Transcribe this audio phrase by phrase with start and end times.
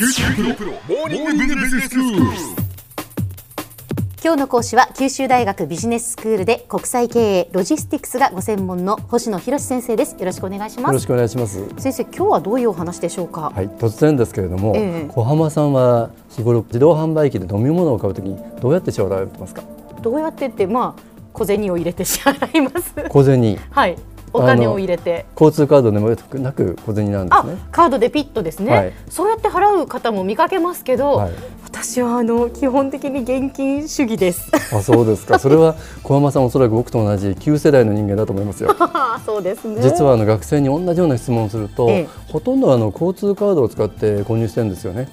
[0.00, 2.20] 九州大学モーニングビジネススクール。
[4.24, 10.16] 今日の講師は九州大学ビジネススクールで国際経営ロジスティクスがご専門の星野博先生です。
[10.18, 10.86] よろしくお願いします。
[10.86, 11.68] よろしくお願いします。
[11.76, 15.08] 先生今日はどういうお話でしょうか、はい、突然ですけれども、ええ。
[15.12, 19.62] 小浜さんは日頃自動販売機で飲み物を買うときにどうやって支払われてますか？
[20.00, 21.02] どうやってってまあ
[21.34, 22.94] 小銭を入れて支払います。
[23.10, 23.98] 小銭、 はい
[24.32, 27.56] お金を入れて交通カードでもなく小銭なんですあね。
[27.70, 31.32] カードでピッとですね、はいそうやって払う方も見かけますけど、はい
[31.72, 35.38] 私はあの基本的に現金主義ですあ、そうですか。
[35.40, 38.74] それは小浜さんおそらく僕と同じ旧世代の人間だと思いますよ。
[39.24, 45.08] そうですね実はあの学生に同じような質問をすると、ええほとんどあの交通カードを使って購入してるんですよね。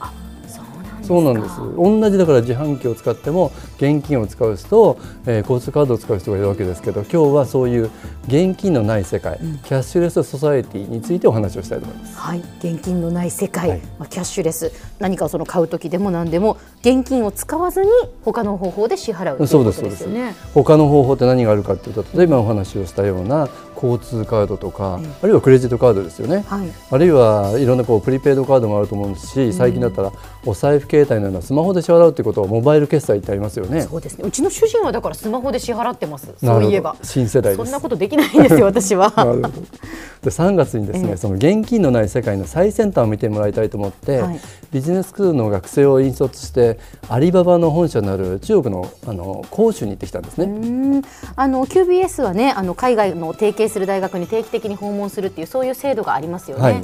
[1.08, 1.56] そうなんです。
[1.76, 7.90] 同じだから自販機を使っても現金を使う人と、えー交通カードを使う人がいるわけですけど、今日はそういう
[8.28, 12.18] 現金のない世界、キャッシュレスソサエティについてお話をしたいと思います。
[12.18, 13.82] はい、現金のない世界、はい。
[13.98, 14.72] まあ、キャッシュレス。
[15.00, 17.90] 何かをその買う時でも何でも現金を使わずに
[18.26, 20.00] 他の方法で支払うということそうですそうです。
[20.00, 20.36] ですよね。
[20.54, 26.68] 他の方法って何があるかっていうと例えばお話をしたような交通カードとか、あるいはクレジットカードですよね、はい。
[26.90, 30.12] あるいはいろんなこうプリペイドカードもあると思うんですし最近だったら
[30.46, 33.82] お財布携帯のようなスマホで支払うということをモバイル決済ってありますよね。
[33.82, 34.24] そうですね。
[34.28, 36.34] うちの主人はだからスマホで支払ってます。
[36.44, 36.96] そういえば。
[37.04, 39.14] 新世代そんなことできないんですよ、 私は。
[39.16, 39.50] なるほど
[40.24, 50.46] で3月にですね、ええその現金のない世界の最先端を見てもらいたいと思って、はいビジネススクールの学生を引率してアリババの本社のある中国のあの広州に行ってきたんですね。
[50.46, 51.02] うん
[51.38, 56.64] あの QBS はね、あの海外の提携する大学に定期的に訪問するっていうそういう制度がありますよね。
[56.64, 56.84] はい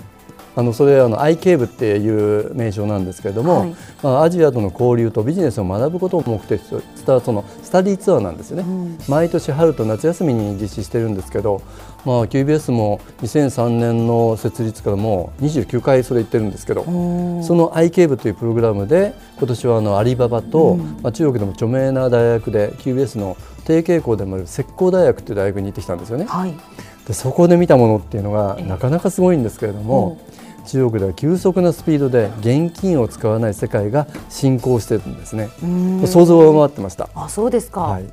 [0.56, 3.76] あのそれあの iCave っていう名称なんですけれども、はい。
[4.04, 8.66] まあ、アジアとの交流とビジネスを学ぶことを目的としたそのスタディツアーなんですよね、
[9.08, 11.62] 毎年春と夏休みに実施してるんですけど、
[12.06, 26.26] まあ、QBS も2003年の設立からもう29回それ言ってるんですけどその iCave というプログラムで今年はあのアリババと、まあ、中国でも著名な大学で QBS の提携校でもある浙江大学という大学に行ってきたんですよね。
[26.26, 26.54] はい。
[27.08, 30.18] でそこで見たものっていうのがええなかなかすごいんですけれども、
[30.66, 35.50] 中国では急速なスピードで現金を使わない世界が進行してるんですね。
[36.06, 37.10] 想像を上回ってました。
[37.16, 37.82] あ、そうですか。
[37.82, 38.06] はい。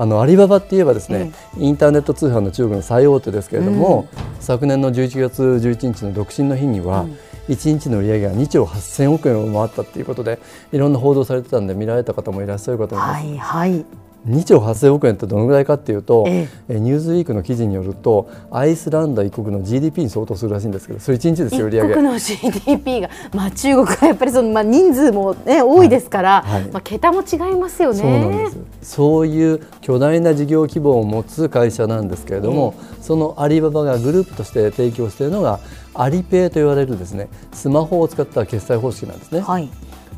[0.00, 4.06] あのアリババって言えばですね、インターネット通販の中国の最大手ですけれども、
[4.38, 7.04] 昨年の11月11日の独身の日には、
[7.48, 10.38] 1日の売り上げが2兆8000億円を回ったっていうことで
[10.70, 13.24] いろんな報道されてたんで見られた方もいらっしゃるかと思います。
[13.24, 13.84] はいはい。
[14.28, 27.98] 2兆8000億円ってどのぐらいかっていうと、ええニューズウィークの記事によるとアイスランド一国の GDP に相当するらしいんですけどそれ1日ですよ売り上げ一国の GDP が、まあ、中国はやっぱりその、まあ、人数も、ね、多いですから、はいはいまあ、桁も違いますよね。
[27.98, 35.60] そうなんですそういう巨大な事業規模を持つ会社なんですけれども、そのアリババがグループとして提供しているのが
[35.94, 39.40] アリペイと言われるですねスマホを使った決済方式なんですね。
[39.40, 39.68] はい。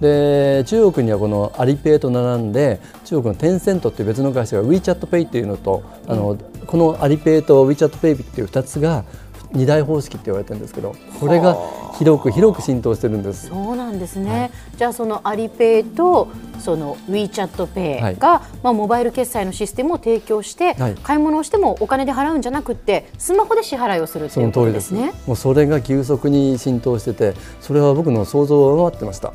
[0.01, 9.05] で中国にはこのアリペイと並んで中国のテンセントっていう別の会社が WeChatPay っていうのと、あのこのアリペイと WeChatPay っていう2つが
[9.53, 11.57] 二大方式って言われてるんですけどこれが
[11.99, 13.49] 広く広く浸透してるんです。
[13.49, 16.29] そうなんですね、じゃあそのアリペイと
[16.61, 18.41] その WeChatPay が、はい。
[18.63, 20.95] まあ、モバイル決済のシステムを提供して、はい。
[20.95, 25.13] 買い物をしてもお金で払うんじゃなくってスマホで支払いをするとそいうこの通りですすとでね。
[25.27, 29.33] もうそれが急速に浸透しててそれは僕の想像を上回ってました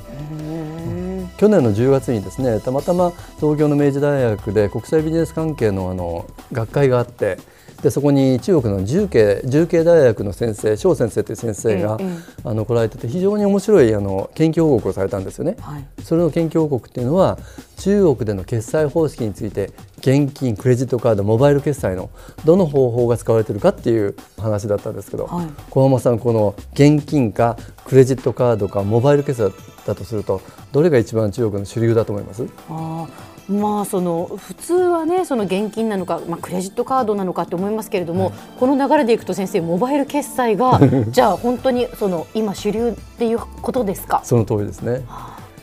[1.38, 7.38] 去年の10月にですねたまたま東京の明治大学で国際ビジネス関係のあの学会があって
[7.84, 15.56] でそこに中国の重慶重慶大学の先生張先生という先生が、ええあの来られてて非常に面白いあの研究報告をされたんですよね。
[15.59, 15.85] はい。
[16.03, 17.38] それの研究報告っていうのは
[17.78, 22.09] 中国での決済方式について現金クレジットカードモバイル決済の
[22.44, 25.47] どの方法が使われているかっていう話だったんですけど、はい。
[25.69, 29.53] 小浜さんこの現金かクレジットカードかモバイル決済
[29.85, 30.41] だとすると
[30.72, 32.47] どれが一番中国の主流だと思います？
[32.69, 40.79] あーまあその普通はねその現金なのか、まあ、クレジットカードなのかって思いますけれども、この流れでいくと先生モバイル決済が
[41.09, 44.22] じゃあ本当にその今主流っていうことですか？
[44.23, 45.01] その通りですね。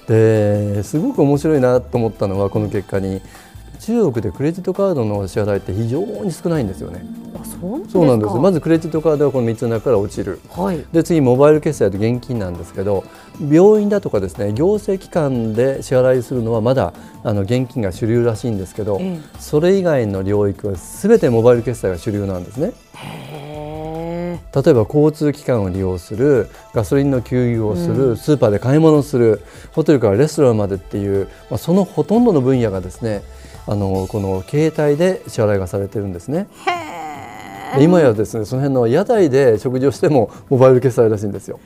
[0.06, 3.20] ですごく面白いなと思ったのはこの結果に
[3.82, 7.04] 中国でクレジットカードの支払いって非常に少ないんですよね。
[7.34, 8.34] あそうなんですかそうなんです。
[8.36, 10.40] まずクレジットカードはこの3つの中から落ちる。
[10.50, 13.04] はいで次モバイル決済と現金なんですけど
[13.40, 16.94] 病院だとかですね行政機関で支払いするのはまだ
[17.24, 22.72] あの現金が主流らしいんですけど、ええそれ以外の領域は全てモバイル決済が主流なんですね。
[22.94, 23.42] へ
[24.54, 29.42] 例えば交通機関を利用するガソリンの給油をする、スーパーで買い物をする
[29.72, 33.22] ホテルからレストランまでっていう、まあ、そのほとんどの分野がですね
[33.66, 36.48] あのこの携帯で支払いがされてるんですね。
[37.80, 41.58] 今やですねその辺の屋台で食事をしてもモバイル決済らしいんですよ。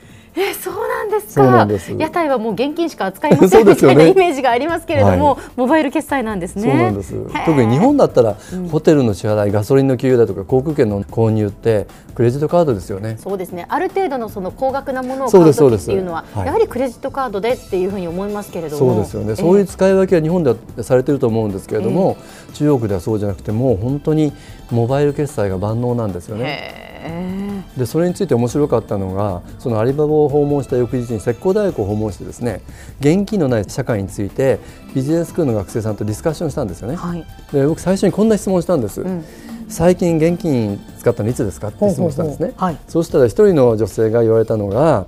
[1.37, 1.67] か
[1.97, 6.63] 屋台はもう現金しか扱いませんみたいな イメージがありますけれども、はモバイル決済なんですね。
[6.63, 7.15] そうなんです。
[7.45, 8.35] 特に日本だったら、
[8.71, 13.17] ホテルの支払いガソリンの給油だとか航空券の購入ってクレジットカードですよね。
[13.19, 13.65] そうですね。
[13.69, 15.91] ある程度のその高額なものをそ買う時うですそうです。
[15.91, 16.45] っていうのは、はい。
[16.47, 18.93] やはりクレジットカードでっていうふうに思いますけれども。
[18.93, 19.35] そうですよね、ええ。
[19.35, 22.17] そういう使い分けは日本ではされてると思うんですけれども、
[22.53, 24.33] 中国ではそうじゃなくてもう本当に
[24.71, 26.43] モバイル決済が万能なんですよね。
[26.45, 27.46] へ
[27.77, 32.61] でそれについて面白かったのがそのアリババを訪問した翌日に石膏大学を訪問してですね
[32.99, 34.59] 現金のない社会について
[34.93, 36.95] ビジネススクールの学生さんとディスカッションしたんですよね。
[36.95, 37.25] ーはい。
[37.51, 39.23] で僕最初にこんな質問したんです、ん。
[39.67, 42.53] 最近現金使ったのいつですかって質問したんですね。
[42.87, 45.05] そうしたら一人の女性が言われたのが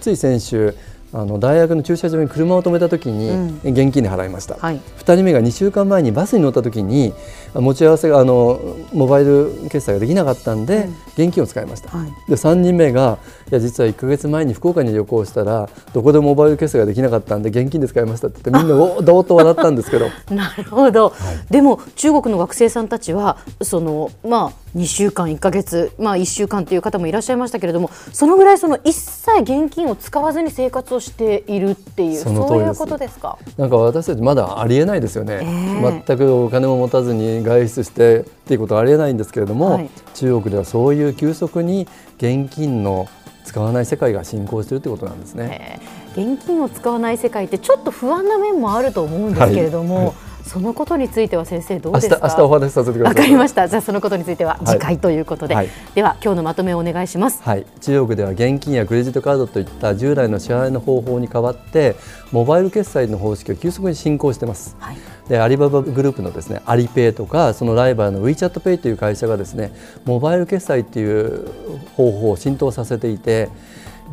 [0.00, 0.74] つい先週
[1.12, 3.30] あの大学の駐車場に車を止めた時に
[3.62, 4.80] 現金で払いました、はい。
[4.98, 7.12] 2人目が2週間前にバスに乗った時に
[7.54, 8.60] 持ち合わせがあの
[8.92, 12.10] モバイル決済ができなかったんで、現金を使いました、はい。
[12.28, 13.18] で3人目が
[13.50, 20.06] いや実は1か月前に福岡に旅行したらどこでもモバイル決済ができなかったんで現金で使いましたって言ってみんな おどーっと笑ったんですけど。
[20.34, 21.12] なるほど、
[21.50, 33.38] でも中国の学生さんたちはそのまあ2週間1か月まあ1週間という方もいらっしゃいましたけれどもそのぐらいその一切現金を使わずに生活をしているっていうそういうことですか？
[33.56, 36.02] なんか私たちまだありえないですよね、ええ。
[36.06, 39.90] 全くお金も持たずに外出してっていうことはありえないんですけれども、はい。
[40.14, 41.88] 中国ではそういう急速に
[42.18, 43.08] 現金の
[43.44, 45.80] 使わない世界が進行しているということなんですね。
[45.80, 50.04] えー現金を使わない世界ってちょっと不安な面もあると思うんですけれども、はい。
[50.06, 50.14] はい
[50.46, 52.20] そのことについては先生どうですか？
[52.22, 53.22] 明日お話しさせてくだわさい。
[53.24, 53.66] かりました。
[53.68, 55.68] じゃあそのことについては次回ということで、はい。
[55.94, 57.42] では今日のまとめをお願いします。
[57.42, 61.96] はい、中国では現金やクレジットカードといった従来の支払いの方法に代わって
[62.30, 64.76] モバイル決済の方式が急速に進行しています。
[64.78, 64.96] はい。
[65.28, 69.72] でアリババグループのですねアリペイとかそのライバルの WeChatPay という会社がですね
[70.04, 71.48] モバイル決済っていう
[71.96, 73.48] 方法を浸透させていて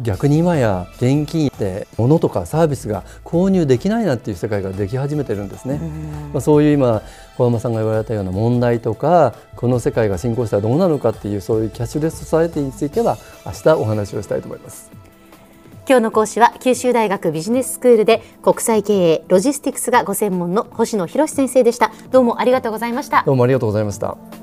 [0.01, 5.79] 逆に今や現金で物とかサービスが購入できないなっていう世界ができ始めてるんですね。
[6.33, 7.01] まあ、そういう今
[7.37, 14.91] 小山さんが言われたような問題とかこの世界が進行したらどうなのかっていうそういうキャッシュレスソサエティについては明日お話をしたいと思います。
[15.85, 24.42] 今日の講師は九州大学ビジネススクールで国際経営ロジスティクスがご専門の星野博先生でしたどうもありがとうございましたどうもありがとうございました。